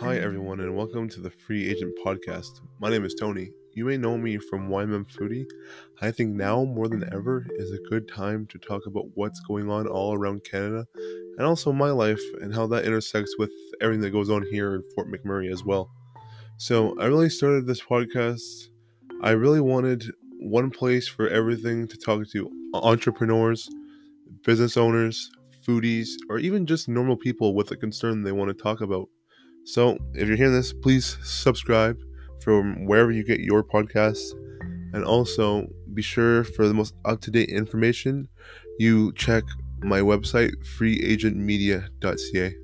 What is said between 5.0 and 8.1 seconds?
Foodie. I think now more than ever is a good